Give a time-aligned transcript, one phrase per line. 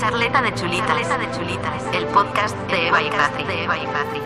[0.00, 0.86] Charleta de chulitas.
[0.86, 1.94] Charleta de chulitas.
[1.94, 3.44] El podcast de Eva y Patri.
[3.44, 4.20] De Eva y Patri.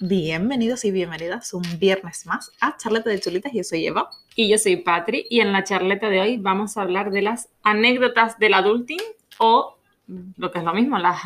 [0.00, 3.52] Bienvenidos y bienvenidas un viernes más a Charleta de Chulitas.
[3.52, 4.08] Yo soy Eva.
[4.34, 7.50] Y yo soy Patri y en la charleta de hoy vamos a hablar de las
[7.62, 9.00] anécdotas del adulting
[9.38, 9.76] o
[10.06, 11.20] lo que es lo mismo, las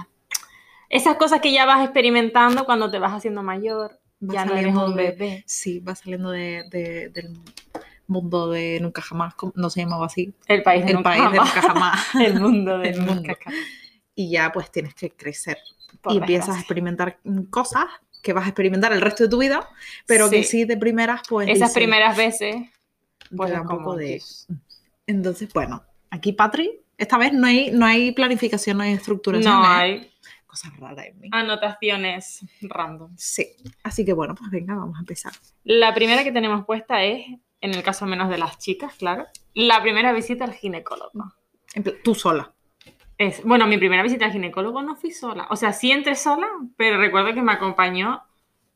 [0.89, 4.75] esas cosas que ya vas experimentando cuando te vas haciendo mayor, Va ya no eres
[4.75, 5.45] un de- bebé.
[5.47, 7.39] Sí, va saliendo de, de- del
[8.07, 10.33] mundo de nunca jamás, no se llamaba así.
[10.47, 11.55] El país de El nunca país de jamás.
[11.55, 12.15] nunca jamás.
[12.15, 13.35] El mundo de El nunca mundo.
[13.45, 13.61] jamás.
[14.15, 15.59] Y ya pues tienes que crecer.
[16.01, 17.19] Por y empiezas a experimentar
[17.51, 17.85] cosas
[18.23, 19.69] que vas a experimentar el resto de tu vida,
[20.07, 20.51] pero que Sí.
[20.61, 21.49] sí de primeras pues...
[21.49, 22.57] Esas dices, primeras veces,
[23.37, 24.21] pues un poco de...
[25.07, 29.53] Entonces, bueno, aquí Patri, esta vez no hay, no hay planificación, no hay estructuración.
[29.53, 29.69] no ¿eh?
[29.69, 30.11] hay
[30.47, 31.29] Cosas raras en mí.
[31.31, 33.13] anotaciones random.
[33.17, 33.47] Sí,
[33.83, 35.33] así que bueno, pues venga, vamos a empezar.
[35.65, 37.27] La primera que tenemos puesta es,
[37.61, 41.33] en el caso menos de las chicas, claro, la primera visita al ginecólogo.
[42.03, 42.53] Tú sola.
[43.19, 45.47] Es, bueno, mi primera visita al ginecólogo no fui sola.
[45.51, 48.23] O sea, sí entré sola, pero recuerdo que me acompañó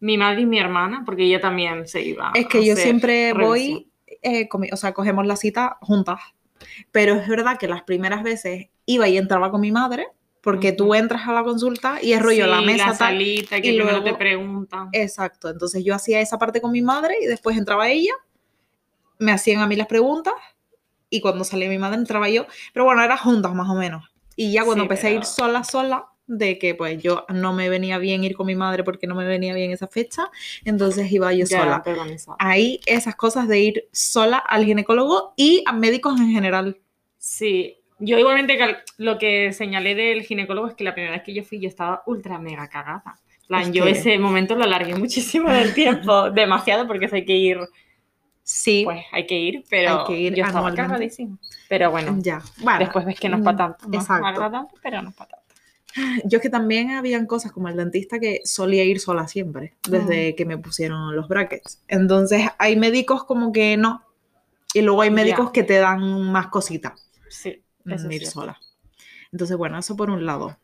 [0.00, 2.32] mi madre y mi hermana, porque ella también se iba.
[2.34, 3.48] Es que a yo hacer siempre revisión.
[3.48, 6.20] voy, eh, con o sea, cogemos la cita juntas.
[6.90, 10.06] Pero es verdad que las primeras veces iba y entraba con mi madre,
[10.40, 12.98] porque tú entras a la consulta y es rollo la mesa la tal.
[13.12, 14.88] salita, que y luego- te preguntan.
[14.92, 18.12] Exacto, entonces yo hacía esa parte con mi madre y después entraba ella,
[19.18, 20.34] me hacían a mí las preguntas
[21.08, 24.04] y cuando salía mi madre entraba yo, pero bueno, era juntas más o menos.
[24.34, 27.52] Y ya cuando Sí, empecé a ir pero- sola, sola, de que pues yo no
[27.52, 30.30] me venía bien ir con mi madre porque no me venía bien esa fecha,
[30.64, 31.82] entonces iba yo Ya sola.
[32.38, 36.78] Ahí esas cosas de ir sola al ginecólogo y a médicos en general.
[37.18, 38.58] Sí, yo igualmente
[38.98, 42.02] lo que señalé del ginecólogo es que la primera vez que yo fui yo estaba
[42.06, 43.18] ultra mega cagada.
[43.42, 47.24] En plan, Es yo que- ese momento lo alargué muchísimo del tiempo, demasiado porque hay
[47.24, 47.58] que ir,
[48.44, 51.38] Sí, pues hay que ir, pero Hay que ir yo estaba cagadísima.
[51.68, 52.42] Pero bueno, ya.
[52.58, 54.26] Bueno, después ves que no es para tanto, no exacto.
[54.28, 55.41] es para tanto, pero no es para tanto.
[56.24, 60.34] Yo es que también habían cosas como el dentista que solía ir sola siempre, desde
[60.34, 61.82] que me pusieron los brackets.
[61.88, 64.02] Entonces hay médicos como que no.
[64.74, 66.94] Y luego hay médicos que te dan más cositas
[67.28, 68.40] Sí, mm, eso es ir cierto.
[68.40, 68.58] sola.
[69.32, 70.56] Entonces, bueno, eso por un lado.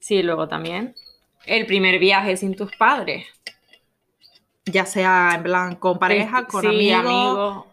[0.00, 0.94] Sí, luego también
[1.46, 3.26] el primer viaje sin tus padres.
[4.66, 7.14] Ya sea en plan con pareja, con Este, Sí, amigos.
[7.16, 7.66] amigos.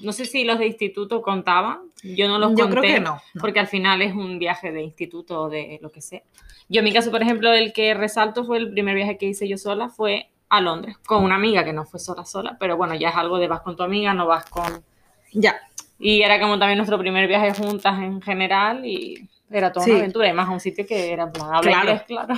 [0.00, 1.91] No sé si los de instituto contaban.
[2.02, 3.20] Yo no los Yo creo que no.
[3.34, 3.40] no.
[3.40, 6.22] porque al final es un viaje de instituto o de lo que sea.
[6.68, 9.46] Yo en mi caso, por ejemplo, el que resalto fue el primer viaje que hice
[9.48, 12.94] yo sola, fue a Londres, con una amiga que no fue sola sola, pero bueno,
[12.94, 14.84] ya es algo de vas con tu amiga, no vas con...
[15.32, 15.56] Ya,
[15.98, 19.92] Y era como también nuestro primer viaje juntas en general y era toda Sí.
[19.92, 21.78] una aventura, y más a un sitio que era plan, Claro.
[21.90, 22.34] inglés, claro.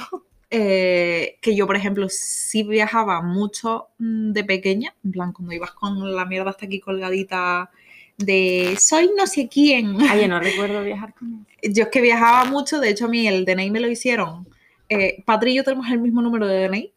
[0.51, 5.73] eh, que yo, por ejemplo, sí viajaba mucho mm, de pequeña, en plan, cuando ibas
[5.73, 7.71] con la mierda hasta aquí colgadita
[8.19, 9.97] de soy no sé quién.
[10.03, 11.73] Ay, yo no recuerdo viajar con él.
[11.75, 14.47] Yo es que viajaba mucho, de hecho a mí el DNI me lo hicieron.
[14.91, 16.93] Eh, Patri y yo tenemos el mismo número de DNI,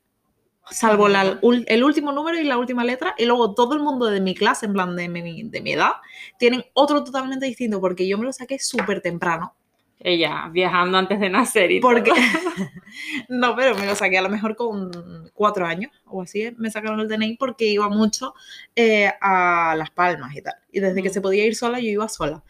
[0.69, 4.19] salvo la- el último número y la última letra, y luego todo el mundo de
[4.19, 5.93] mi clase, en plan de mi, de mi edad,
[6.37, 9.53] tienen otro totalmente distinto, porque yo me lo saqué súper temprano.
[10.01, 12.19] Ella viajando antes de nacer y Porque, todo.
[13.29, 16.99] no, pero me lo saqué a lo mejor con cuatro años o así, me sacaron
[16.99, 18.33] el DNI porque iba mucho
[18.75, 20.55] eh, a Las Palmas y tal.
[20.71, 22.43] Y desde que se podía ir sola, yo iba sola.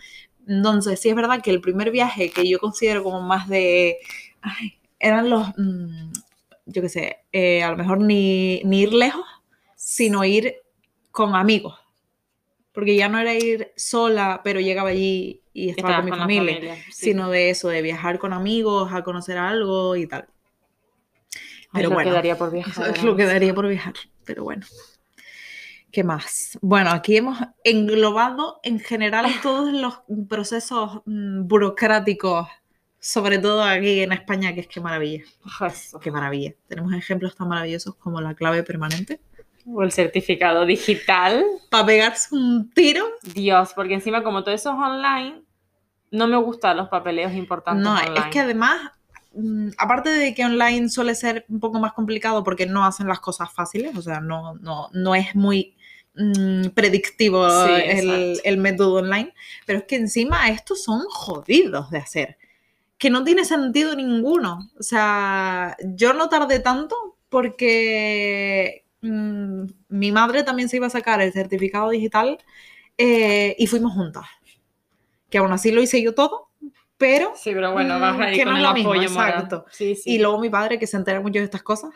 [0.47, 3.97] Entonces, sí es verdad que el primer viaje que yo considero como más de...
[4.41, 5.49] ay, eran los...
[5.57, 6.11] mm,
[6.65, 9.25] yo qué sé, eh, a lo mejor ni, ni ir lejos,
[9.75, 10.55] sino ir
[11.11, 11.75] con amigos.
[12.71, 16.75] Porque ya no era ir sola, pero llegaba allí y estaba con mi con familia
[16.85, 17.07] sí.
[17.07, 20.27] sino de eso, de viajar con amigos, a conocer algo y tal.
[21.77, 22.89] Pero lo bueno, quedaría por Eso viajar.
[22.97, 23.93] es lo que daría por viajar,
[24.25, 24.65] pero bueno.
[25.91, 26.57] ¿Qué más?
[26.61, 32.47] Bueno, aquí hemos englobado en general todos los procesos mm, burocráticos,
[32.99, 35.23] sobre todo aquí en España, que es que maravilla,
[35.59, 35.99] Jesús.
[36.01, 36.53] qué maravilla.
[36.67, 39.21] Tenemos ejemplos tan maravillosos como la clave permanente.
[39.65, 41.43] O el certificado digital.
[41.69, 45.41] Para pegarse un tiro, Dios, porque encima como todo eso es online,
[46.11, 48.17] no me gustan los papeleos importantes No, online.
[48.19, 48.91] es que además,
[49.77, 53.51] aparte de que online suele ser un poco más complicado porque no hacen las cosas
[53.53, 55.75] fáciles, o sea, no, no, no es muy
[56.15, 58.41] mm, predictivo Sí, el, exacto.
[58.49, 59.33] el método online,
[59.65, 62.37] pero es que encima estos son jodidos de hacer,
[62.97, 64.71] que no tiene sentido ninguno.
[64.79, 71.21] O sea, yo no tardé tanto porque mm, mi madre también se iba a sacar
[71.21, 72.39] el certificado digital
[72.97, 74.25] eh, y fuimos juntas.
[75.29, 76.46] Que aún así lo hice yo todo,
[76.97, 79.29] pero Sí, pero bueno, vas Mm, ahí que con no el mismo, apoyo moral.
[79.33, 79.65] exacto.
[79.71, 80.15] Sí, sí.
[80.15, 81.91] y luego mi padre que se entera mucho de estas cosas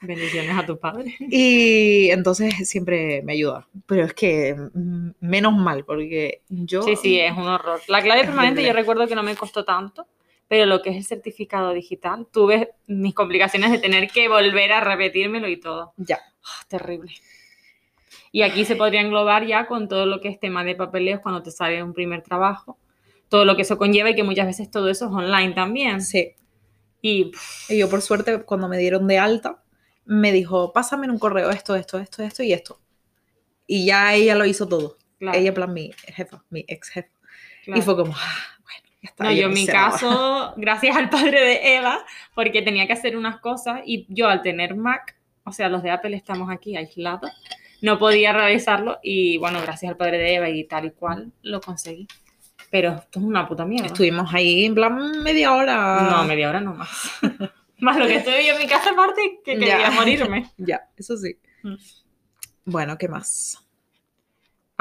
[0.00, 1.14] Bendiciones a tu padre.
[1.20, 3.66] y entonces siempre me ayuda.
[3.86, 6.82] Pero es que mm, menos mal, porque yo...
[6.82, 7.80] Sí, sí, es un horror.
[7.88, 8.80] La clave permanente yo horrible.
[8.82, 10.06] recuerdo que no me costó tanto,
[10.48, 14.80] pero lo que es el certificado digital, tuve mis complicaciones de tener que volver a
[14.80, 15.94] repetírmelo y todo.
[15.96, 17.12] Ya, Ah, terrible.
[18.32, 21.42] Y aquí se podría englobar ya con todo lo que es tema de papeleos cuando
[21.42, 22.78] te sale un primer trabajo,
[23.32, 26.02] todo lo que eso conlleva y que muchas veces todo eso es online también.
[26.02, 26.34] sí.
[27.00, 29.62] Y pff, Y yo por suerte cuando me dieron de alta,
[30.04, 32.78] me dijo, pásame en un correo esto, esto, esto, esto y esto.
[33.66, 34.98] Y ya ella lo hizo todo.
[35.18, 37.08] claro, Ella plan mi jefa, mi ex jefa.
[37.64, 37.80] claro.
[37.80, 39.24] Y fue como, ah, bueno, ya está.
[39.24, 39.90] No, yo en mi hice nada".
[39.90, 42.04] caso, gracias al padre de Eva,
[42.34, 45.90] porque tenía que hacer unas cosas y yo al tener Mac, o sea, los de
[45.90, 47.30] Apple estamos aquí aislados,
[47.80, 51.60] no podía realizarlo y bueno, gracias al padre de Eva y tal y cual lo
[51.62, 52.06] conseguí.
[52.72, 53.88] Pero esto es una puta mierda.
[53.88, 56.08] Estuvimos ahí en plan media hora.
[56.10, 57.10] No, media hora no más.
[57.78, 59.90] más lo que estoy yo en mi casa aparte que quería Ya.
[59.90, 60.50] morirme.
[60.56, 61.36] Ya, eso sí.
[61.62, 61.74] Mm.
[62.64, 63.61] Bueno, ¿qué más?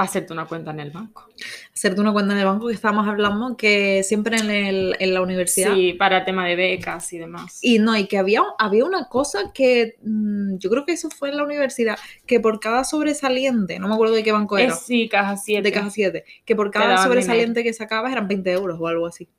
[0.01, 1.27] Hacerte una cuenta en el banco.
[1.73, 5.21] Hacerte una cuenta en el banco que estábamos hablando que siempre en, el- en la
[5.21, 5.73] universidad.
[5.73, 7.59] Sí, para tema de becas y demás.
[7.61, 11.29] Y no, y que había, había una cosa que mm, yo creo que eso fue
[11.29, 14.79] en la universidad, que por cada sobresaliente, no me acuerdo de qué banco era, es
[14.79, 15.61] sí, caja 7.
[15.69, 19.29] de caja 7, que por cada sobresaliente que sacabas eran 20 euros o algo así.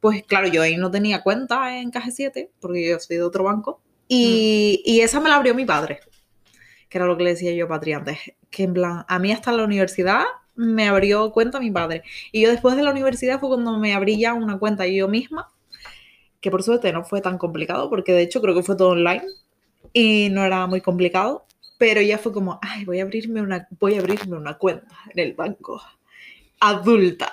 [0.00, 3.44] Pues claro, yo ahí no tenía cuenta en caja 7, porque yo soy de otro
[3.44, 6.00] banco, y, y esa me la abrió mi padre,
[6.90, 8.18] que era lo que le decía yo a Patri antes,
[8.50, 10.24] que en plan, a mí hasta la universidad
[10.56, 12.02] me abrió cuenta mi padre.
[12.32, 15.48] Y yo después de la universidad fue cuando me abrí ya una cuenta yo misma,
[16.40, 19.22] que por suerte no fue tan complicado, porque de hecho creo que fue todo online
[19.92, 21.46] y no era muy complicado,
[21.78, 25.18] pero ya fue como, ay, voy a abrirme una, voy a abrirme una cuenta en
[25.20, 25.80] el banco
[26.58, 27.30] adulta.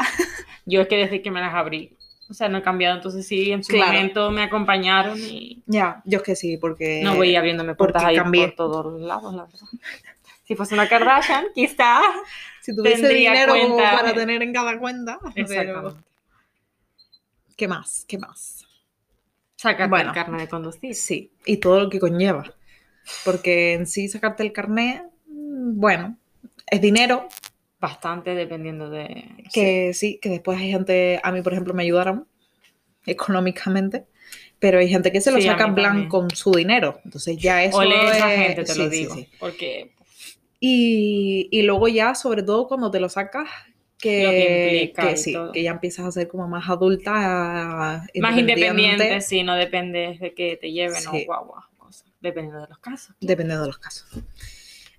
[0.65, 1.96] Yo es que desde que me las abrí,
[2.29, 3.93] o sea, no he cambiado, entonces sí, en su Claro.
[3.93, 8.15] momento me acompañaron y Ya, yo es que sí, porque no voy abriéndome puertas ahí
[8.17, 8.47] cambié.
[8.47, 9.59] por todos lados, la verdad.
[10.47, 11.99] Si fuese una Kardashian, quizá.
[12.61, 15.97] si tuviese dinero cuenta- para tener en cada cuenta, pero.
[17.57, 18.05] ¿qué más?
[18.07, 18.65] ¿Qué más?
[19.57, 20.09] Sacarte Bueno.
[20.11, 20.95] el carnet de conducir.
[20.95, 22.45] Sí, y todo lo que conlleva.
[23.25, 26.17] Porque en sí sacarte el carnet, mm, bueno,
[26.67, 27.27] es dinero,
[27.79, 29.43] Bastante dependiendo de.
[29.53, 30.19] que sí.
[30.21, 32.27] que después hay gente, a mí por ejemplo me ayudaron
[33.05, 34.05] económicamente,
[34.59, 36.99] pero hay gente que se lo Sí, saca en plan con su dinero.
[37.05, 39.15] Entonces ya eso O lee esa es- gente, te sí, lo digo.
[39.39, 39.91] Porque
[40.59, 43.47] Y, y luego ya, sobre todo cuando te lo sacas,
[43.99, 44.23] que,
[44.95, 45.51] Lo que sí, todo.
[45.51, 47.11] que ya empiezas a ser como más adulta,
[48.15, 52.07] más independiente, sí, no dependes de que te lleven o guagua, cosas.
[52.21, 53.15] Dependiendo de los casos.
[53.21, 54.07] dependiendo de los casos.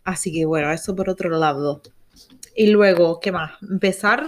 [0.04, 1.82] Así que bueno, eso por otro lado.
[2.60, 3.52] Y luego, ¿qué más?
[3.62, 4.26] Empezar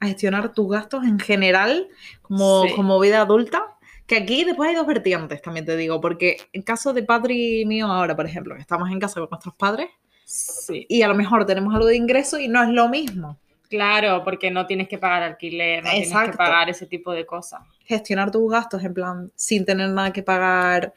[0.00, 1.86] a gestionar tus gastos en general
[2.22, 2.74] como, Sí.
[2.74, 3.62] como vida adulta.
[4.08, 7.66] Que aquí después hay dos vertientes, también te digo, porque en caso de Patri y
[7.66, 9.88] mío ahora, por ejemplo, que estamos en casa con nuestros padres
[10.24, 10.86] Sí.
[10.88, 13.38] y a lo mejor tenemos algo de ingreso y no es lo mismo.
[13.70, 17.60] Claro, porque no tienes que pagar alquiler, no tienes que pagar ese tipo de cosas.
[17.84, 20.92] gestionar tus gastos en plan sin tener nada que pagar,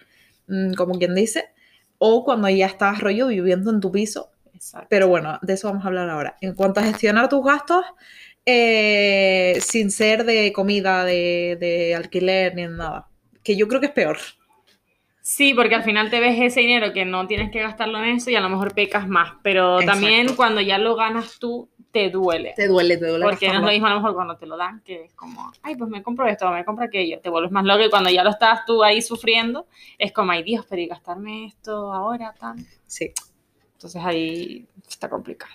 [0.47, 1.45] mm, como quien dice,
[1.99, 4.31] o cuando ya estás rollo viviendo en tu piso.
[4.59, 4.87] Exacto.
[4.89, 6.35] Pero bueno, de eso vamos a hablar ahora.
[6.41, 7.85] En cuanto a gestionar tus gastos,
[8.45, 13.07] eh, sin ser de comida, de, de alquiler ni nada.
[13.41, 14.17] Que yo creo que es peor.
[15.21, 18.31] Sí, porque al final te ves ese dinero que no tienes que gastarlo en eso
[18.31, 19.93] y a lo mejor pecas más, pero Exacto.
[19.93, 22.53] también cuando ya lo ganas tú, te duele.
[22.55, 23.23] Te duele, te duele.
[23.23, 25.51] Porque no es lo mismo a lo mejor cuando te lo dan, que es como,
[25.61, 28.23] ay, pues me compro esto, me compro aquello, te vuelves más loco y cuando ya
[28.25, 29.67] lo estás tú ahí sufriendo,
[29.97, 32.65] es como, ay Dios, pero ¿y gastarme esto ahora tan?
[32.85, 33.13] Sí.
[33.79, 35.53] Entonces ahí está complicado.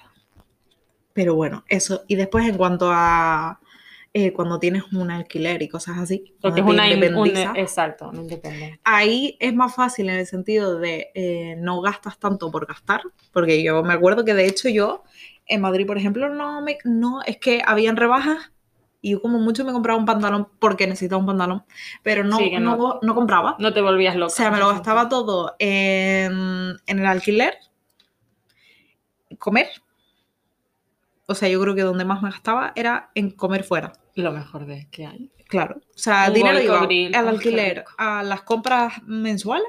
[1.12, 2.02] Pero bueno, eso.
[2.08, 3.60] Y después en cuanto a
[4.12, 6.34] eh, cuando tienes un alquiler y cosas así.
[6.40, 8.80] Porque es una, in- un- exacto, una independencia.
[8.84, 13.02] ahí es más fácil en el sentido de eh, no gastas tanto por gastar,
[13.32, 15.02] porque yo me acuerdo que de hecho yo
[15.46, 18.50] en Madrid, por ejemplo, no me, no, es que habían rebajas
[19.02, 21.64] y yo como mucho me compraba un pantalón porque necesitaba un pantalón,
[22.02, 23.56] pero no, Sí, que no, no- no compraba.
[23.58, 24.32] No te volvías loca.
[24.32, 26.32] O sea, me lo gastaba todo en,
[26.86, 27.58] en el alquiler,
[29.36, 29.68] comer.
[31.26, 33.92] O sea, yo creo que donde más me gastaba era en comer fuera.
[34.14, 35.30] Lo mejor de que hay.
[35.48, 35.76] Claro.
[35.76, 39.68] O sea, Un dinero iba Grill, al alquiler, a las compras mensuales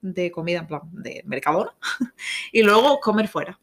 [0.00, 1.72] de comida en plan de Mercadona
[2.52, 3.58] y luego comer fuera.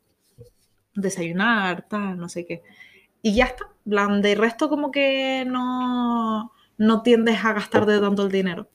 [0.95, 2.63] Desayunar, tal, no sé qué.
[3.21, 3.69] Y ya está.
[3.87, 8.69] Plan, de resto como que no, no tiendes a gastarte tanto el dinero.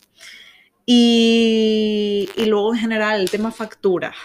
[0.86, 4.16] Y, y luego en general el tema facturas,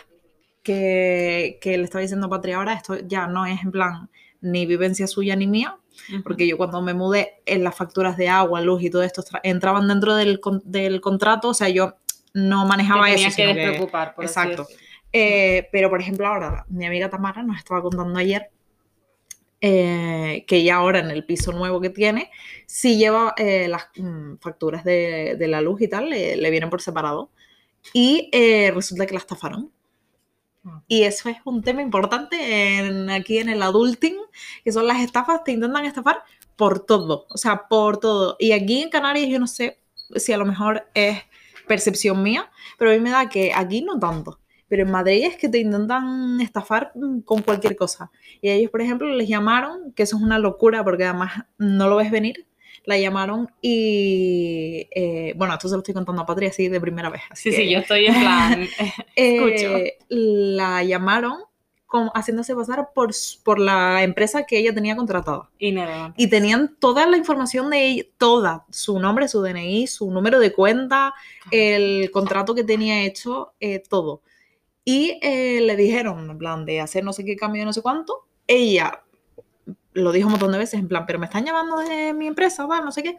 [0.64, 4.10] que, que le estaba diciendo a Patria ahora, esto ya no es en plan
[4.42, 5.78] ni vivencia suya ni mía,
[6.24, 9.42] Porque yo cuando me mudé, en las facturas de agua, luz y todo esto tra-
[9.44, 11.96] entraban dentro del, del contrato, o sea, yo
[12.34, 13.18] no manejaba Te eso.
[13.18, 14.68] tenías que despreocupar, por Exacto.
[15.12, 18.50] Eh, pero, por ejemplo, ahora mi amiga Tamara nos estaba contando ayer
[19.62, 22.32] eh, que ella ahora en el piso nuevo que tiene,
[22.66, 26.70] sí lleva eh, las mm, facturas de, de la luz y tal, le, le vienen
[26.70, 27.30] por separado.
[27.94, 29.72] Y eh, resulta que la estafaron.
[30.88, 34.16] Y eso es un tema importante en- aquí en el adulting,
[34.64, 36.24] que son las estafas, te intentan estafar
[36.56, 38.36] por todo, o sea, por todo.
[38.40, 39.80] Y aquí en Canarias yo no sé
[40.16, 41.20] si a lo mejor es
[41.68, 44.40] percepción mía, pero a mí me da que aquí no tanto.
[44.68, 46.92] Pero en Madrid es que te intentan estafar
[47.26, 48.12] con cualquier cosa.
[48.42, 51.88] Y a ellos, por ejemplo, les llamaron, que eso es una locura porque además no
[51.88, 52.46] lo ves venir,
[52.90, 57.10] la llamaron y, eh, bueno, esto se lo estoy contando a Patria así de primera
[57.10, 57.22] vez.
[57.30, 58.62] así Sí, que- sí, yo estoy en plan.
[59.16, 59.78] escucho.
[59.78, 61.38] eh, la llamaron
[61.86, 63.12] como haciéndose pasar por,
[63.44, 65.50] por la empresa que ella tenía contratada.
[65.60, 66.14] y nada.
[66.18, 70.52] Y tenían toda la información de ella, toda, su nombre, su DNI, su número de
[70.52, 71.14] cuenta,
[71.52, 74.22] el contrato que tenía hecho, eh, todo.
[74.86, 78.26] Y eh, le dijeron, en plan, de hacer no sé qué cambio, no sé cuánto.
[78.48, 79.04] Ella
[80.00, 82.66] lo dijo un montón de veces, en plan, pero me están llamando de mi empresa,
[82.66, 83.18] va, no sé qué.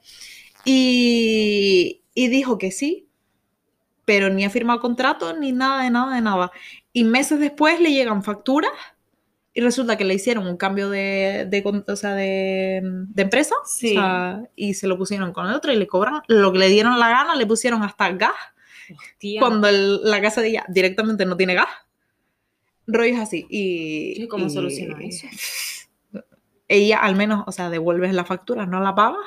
[0.64, 3.06] Y, y dijo que sí,
[4.04, 6.50] pero ni ha firmado contrato, ni nada de nada de nada.
[6.92, 8.72] Y meses después le llegan facturas
[9.54, 13.90] y resulta que le hicieron un cambio de, de, o sea, de, de empresa Sí.
[13.96, 16.68] o sea, y se lo pusieron con el otro y le cobran lo que le
[16.68, 18.32] dieron la gana, le pusieron hasta gas
[18.90, 19.40] Hostia.
[19.40, 21.68] cuando el- la casa de ella directamente no tiene gas.
[22.87, 23.46] Rollos así.
[23.49, 24.60] Y, ¿Y cómo y- eso?
[26.72, 29.18] Ella al menos, o sea, devuelves la factura, no la pagas,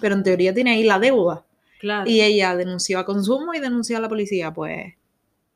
[0.00, 1.44] pero en teoría tiene ahí la deuda.
[1.80, 2.08] Claro.
[2.08, 4.52] Y ella denunció a consumo y denunció a la policía.
[4.54, 4.94] Pues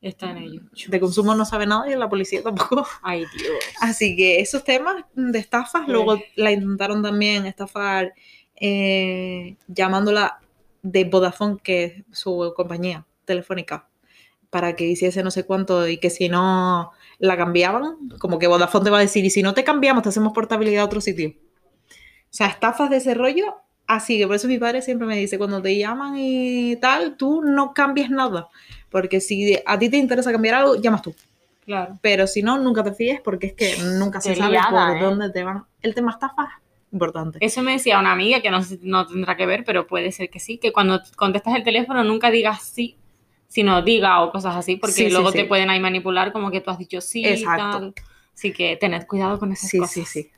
[0.00, 0.61] Está en ello.
[0.88, 2.87] de consumo no sabe nada y la policía tampoco.
[3.02, 3.57] Ay, Dios.
[3.80, 5.88] Así que esos temas de estafas, Pues.
[5.88, 8.12] luego la intentaron también estafar
[8.61, 10.40] eh, llamándola
[10.83, 13.88] de Vodafone, que es su compañía telefónica,
[14.50, 18.85] para que hiciese no sé cuánto y que si no la cambiaban, como que Vodafone
[18.85, 21.31] te va a decir, y si no te cambiamos, te hacemos portabilidad a otro sitio.
[21.31, 23.57] O sea, estafas de ese rollo,
[23.87, 27.43] así que por eso mi padre siempre me dice, cuando te llaman y tal, tú
[27.43, 28.49] no cambies nada,
[28.91, 31.15] porque si a ti te interesa cambiar algo, llamas tú
[31.65, 31.99] Claro.
[32.01, 35.01] pero si no, nunca te fíes porque es que nunca se sabe por ¿eh?
[35.03, 35.65] dónde te van.
[35.83, 37.39] El tema estafa, importante.
[37.43, 40.41] Eso me decía una amiga que no, no tendrá que ver, pero puede ser que
[40.41, 42.97] sí, que cuando contestas el teléfono nunca digas sí,
[43.49, 45.38] sino diga o cosas así, porque Sí, luego sí.
[45.38, 47.67] te pueden ahí manipular como que tú has dicho sí Exacto.
[47.67, 47.95] y tal.
[48.35, 49.90] Así que tened cuidado con esas cosas.
[49.90, 50.31] sí, sí.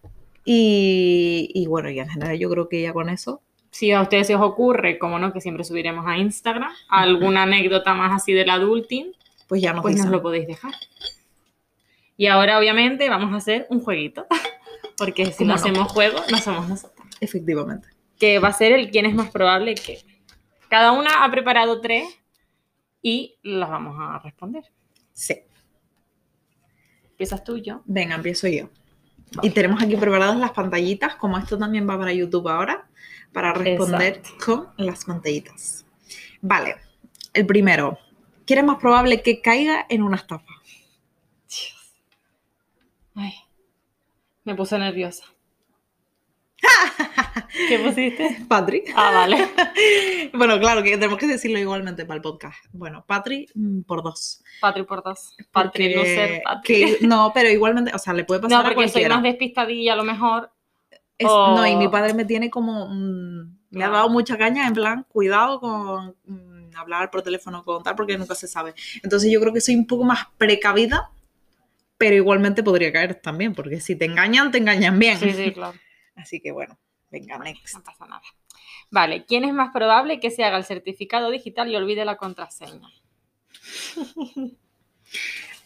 [0.45, 3.43] Y, y bueno, y en general yo creo que ya con eso.
[3.71, 7.95] Si a ustedes se os ocurre, como no, que siempre subiremos a Instagram, alguna anécdota
[7.95, 9.12] más así del adulting,
[9.49, 10.73] Pues ya nos pues nos lo podéis dejar.
[12.17, 14.26] Y ahora, obviamente, vamos a hacer un jueguito.
[14.99, 15.61] Porque si ¿Cómo no no?
[15.61, 17.07] hacemos juego, no somos nosotros.
[17.21, 17.88] Efectivamente.
[18.19, 19.99] Que va a ser el quién es más probable que.
[20.69, 22.05] Cada una ha preparado tres
[23.02, 24.64] y las vamos a responder.
[25.12, 25.37] Sí.
[27.11, 27.83] Empiezas tú y yo.
[27.85, 28.71] Venga, empiezo yo.
[29.42, 32.88] Y tenemos aquí preparadas las pantallitas, como esto también va para YouTube ahora,
[33.33, 35.85] para responder con las pantallitas.
[36.40, 36.76] Vale.
[37.33, 37.99] El primero.
[38.45, 40.52] ¿Quién es más probable que caiga en una estafa?
[43.14, 43.35] Ay,
[44.45, 45.25] me puse nerviosa.
[47.69, 48.45] ¿Qué pusiste?
[48.49, 48.93] Patrick.
[48.95, 49.49] Ah, vale.
[50.33, 52.64] Bueno, claro, que tenemos que decirlo igualmente para el podcast.
[52.73, 54.43] Bueno, Patri mm, por dos.
[54.61, 55.35] Patri por dos.
[55.50, 56.75] Patri, Porque- no ser Patri.
[57.00, 59.14] que- no, pero igualmente, o sea, le puede pasar No, a porque soy cualquiera.
[59.17, 60.50] más despistadilla a lo mejor.
[61.19, 62.87] Es- o- No, y mi padre me tiene como.
[62.88, 63.93] mm, me ha Claro.
[63.95, 68.35] dado mucha caña, en plan, cuidado con mm, hablar por teléfono con tal, porque nunca
[68.35, 68.75] se sabe.
[69.02, 71.11] Entonces yo creo que soy un poco más precavida,
[71.99, 75.19] pero igualmente podría caer también, porque si te engañan, te engañan bien.
[75.19, 75.76] Sí, sí, claro.
[76.21, 76.79] Así que bueno,
[77.11, 77.75] venga, next.
[77.75, 78.23] No pasa nada.
[78.91, 82.89] Vale, ¿quién es más probable que se haga el certificado digital y olvide la contraseña?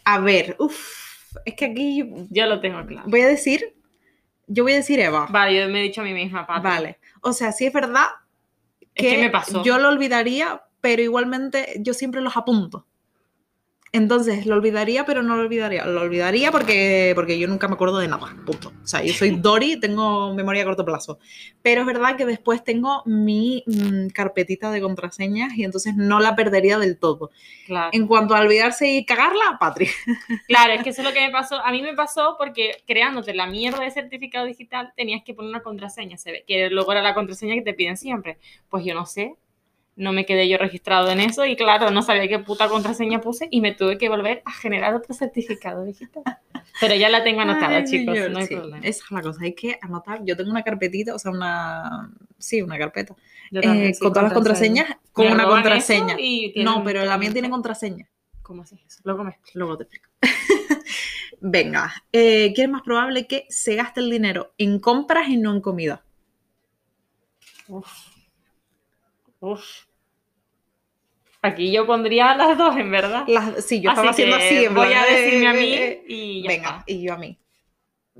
[0.03, 3.07] A ver, uff, es que aquí yo- Yo lo tengo claro.
[3.09, 3.75] voy a decir.
[4.47, 5.25] Yo voy a decir Eva.
[5.31, 6.63] Vale, yo me he dicho a mí misma, Patri.
[6.69, 6.99] Vale.
[7.21, 8.05] O sea, sí es verdad
[8.93, 9.63] Es que me pasó.
[9.63, 12.85] yo lo olvidaría, pero igualmente yo siempre los apunto.
[13.95, 15.85] Entonces, lo olvidaría, pero no lo olvidaría.
[15.85, 18.35] Lo olvidaría porque, porque yo nunca me acuerdo de nada.
[18.45, 18.73] Punto.
[18.83, 21.17] O sea, yo soy Dory, tengo memoria a corto plazo.
[21.61, 26.35] Pero es verdad que después tengo mi mm, carpetita de contraseñas y entonces no la
[26.35, 27.31] perdería del todo.
[27.67, 27.89] Claro.
[27.93, 29.87] En cuanto a olvidarse y cagarla, Patri.
[30.47, 31.55] Claro, es que eso es lo que me pasó.
[31.63, 35.63] A mí me pasó porque creándote la mierda de certificado digital tenías que poner una
[35.63, 38.37] contraseña, se ve, que luego era la contraseña que te piden siempre.
[38.69, 39.35] Pues yo no sé.
[39.95, 43.47] No me quedé yo registrado en eso y claro, no sabía qué puta contraseña puse
[43.49, 46.23] y me tuve que volver a generar otro certificado digital.
[46.81, 48.85] Pero ya la tengo anotada, Ay, chicos, no hay sí, problema.
[48.85, 50.25] Esa es la cosa, hay que anotar.
[50.25, 52.11] Yo tengo una carpetita, o sea, una.
[52.37, 53.15] Sí, una carpeta.
[53.51, 56.17] Eh, sí, con todas las contraseñas, con una contraseña.
[56.57, 58.09] No, pero la mía tiene contraseña.
[58.41, 58.99] ¿Cómo haces eso?
[59.05, 59.59] Luego me explico.
[59.59, 60.09] Luego te explico.
[61.39, 65.53] Venga, eh, ¿qué es más probable que se gaste el dinero en compras y no
[65.53, 66.03] en comida?
[67.67, 67.87] Uf.
[69.39, 69.84] Uf.
[71.45, 73.23] Aquí yo pondría las dos, en verdad.
[73.27, 74.65] Las- sí, yo estaba haciendo así.
[74.65, 76.83] en voy a de- decirme a mí eh, y ya Venga, está.
[76.87, 77.37] y yo a mí.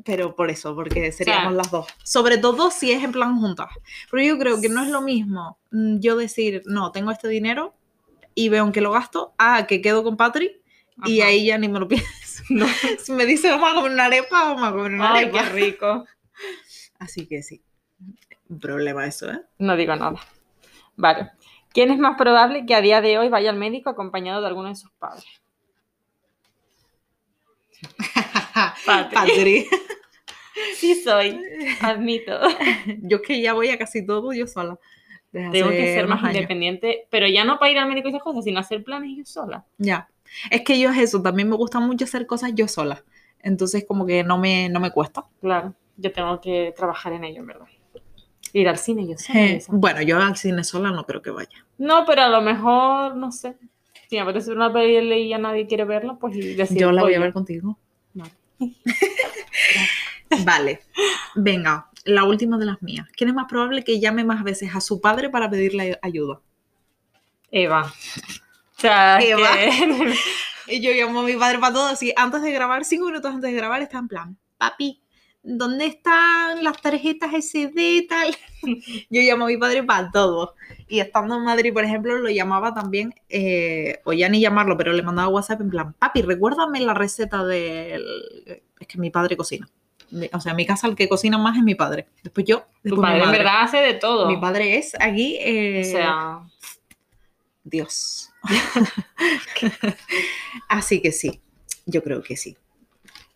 [0.04, 1.88] Pero por eso, porque seríamos las dos.
[2.04, 3.70] Sobre todo si es en plan juntas.
[4.12, 7.74] Pero yo creo que no es lo mismo mm, yo decir, no, tengo este dinero
[8.36, 10.62] y veo en que lo gasto, a que quedo con Patri
[11.06, 11.30] y Ajá.
[11.30, 12.06] ahí ya ni me lo pienso.
[12.50, 12.68] No.
[13.00, 15.44] Si me dice vamos a comer una arepa, vamos a comer una Ay, arepa.
[15.46, 16.06] qué rico.
[17.00, 17.64] Así que sí.
[18.50, 19.40] Un problema eso, ¿eh?
[19.58, 20.20] No digo nada.
[20.98, 21.32] Vale.
[21.76, 24.70] ¿Quién es más probable que a día de hoy vaya al médico acompañado de alguno
[24.70, 25.26] de sus padres?
[28.86, 29.14] Patri.
[29.14, 29.66] Patri.
[30.78, 31.38] Sí soy,
[31.82, 32.32] admito.
[33.02, 34.80] Yo es que ya voy a casi todo yo sola.
[35.34, 36.36] Tengo que ser más años.
[36.36, 39.26] independiente, pero ya no para ir al médico y esas cosas, sino hacer planes yo
[39.26, 39.66] sola.
[39.78, 40.08] Ya.
[40.50, 43.04] Es que yo es eso, también me gusta mucho hacer cosas yo sola.
[43.44, 45.26] Entonces como que no me, no me cuesta.
[45.42, 47.68] Claro, yo tengo que trabajar en ello, en verdad.
[48.58, 51.66] Ir al cine yo esas bueno, yo al cine sola no creo que vaya.
[51.78, 53.58] No, pero a lo mejor, no sé.
[54.10, 57.02] Si me apetece una peli y ya nadie quiere verla, pues y decir, yo la
[57.02, 57.78] voy a ver contigo.
[58.14, 58.32] Vale.
[60.46, 60.80] Vale.
[61.36, 63.08] Venga, la última de las mías.
[63.16, 66.40] ¿Quién es más probable que llame más veces a su padre para pedirle ayuda?
[67.52, 67.94] Eva.
[68.78, 69.50] O sea, Eva.
[69.54, 70.14] que-
[70.68, 73.52] Y yo llamo a mi padre para todo, así, antes de grabar, cinco minutos antes
[73.52, 75.00] de grabar, está en plan, papi,
[75.46, 78.36] ¿dónde están las tarjetas SD tal?
[79.10, 80.56] yo llamo a mi padre para todo.
[80.88, 84.92] Y estando en Madrid, por ejemplo, lo llamaba también, eh, o ya ni llamarlo, pero
[84.92, 88.04] le mandaba WhatsApp en plan, papi, recuérdame la receta del...
[88.80, 89.70] Es que mi padre cocina.
[90.34, 92.08] O sea, en mi casa el que cocina más es mi padre.
[92.24, 94.28] Después yo, tu después padre en verdad hace de todo.
[94.28, 95.38] Mi padre es aquí...
[95.40, 96.40] eh, O sea,
[97.64, 98.32] Dios.
[100.70, 101.42] Así que sí,
[101.86, 102.56] yo creo que sí.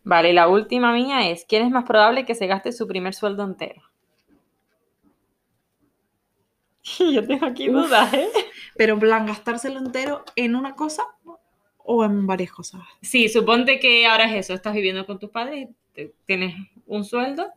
[0.10, 3.14] Vale, y la última mía es, ¿quién es más probable que se gaste su primer
[3.14, 3.82] sueldo entero?
[7.14, 7.70] Yo tengo aquí Uf.
[7.70, 8.30] dudas, ¿eh?
[8.76, 11.04] Pero en plan, gastárselo entero en una cosa
[11.78, 12.82] o en varias cosas.
[13.02, 17.52] Sí, suponte que ahora es eso, estás viviendo con tus padres, te- tienes un sueldo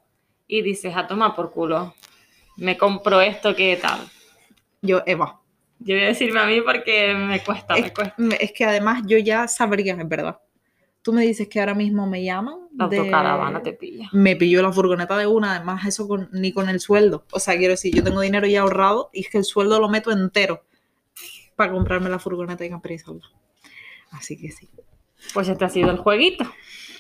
[0.46, 1.94] y dices, a tomar por culo,
[2.56, 4.00] me compro esto, ¿qué tal?
[4.82, 5.40] Yo, Eva.
[5.80, 8.16] Yo voy a decirme a mí porque me cuesta, me Es, cuesta.
[8.40, 10.38] es que además yo ya sabría, es verdad.
[11.02, 12.54] Tú me dices que ahora mismo me llaman.
[12.76, 14.08] La de- autocaravana te pilla.
[14.12, 17.26] Me pilló la furgoneta de una, además eso con- ni con el sueldo.
[17.32, 19.88] O sea, quiero decir, yo tengo dinero ya ahorrado y es que el sueldo lo
[19.88, 20.64] meto entero
[21.56, 23.26] para comprarme la furgoneta y salda.
[24.12, 24.68] Así que sí.
[25.34, 26.44] Pues este ha sido el jueguito.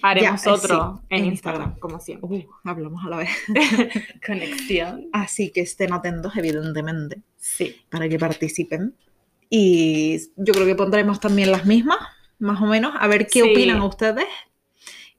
[0.02, 1.78] Haremos Ya, otro sí, en en Instagram, Instagram.
[1.80, 2.28] como siempre.
[2.28, 3.30] Uh, hablamos a la vez.
[4.26, 5.08] Conexión.
[5.12, 7.22] Así que estén atentos, evidentemente.
[7.36, 7.76] Sí.
[7.90, 8.94] para que participen.
[9.50, 11.98] Y yo creo que pondremos también las mismas,
[12.42, 13.50] más o menos, a ver qué Sí.
[13.52, 14.26] opinan ustedes.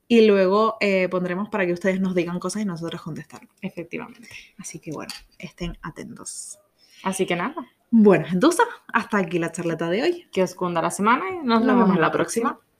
[0.07, 3.41] Y luego eh, pondremos para que ustedes nos digan cosas y nosotros contestar.
[3.61, 4.27] Efectivamente.
[4.59, 6.59] Así que bueno, estén atentos.
[7.03, 7.55] Así que nada,
[7.89, 10.27] Bueno, entonces, hasta aquí la charleta de hoy.
[10.31, 12.49] que os cunda la semana y nos, Nos vemos vemos en la próxima.
[12.53, 12.72] próxima.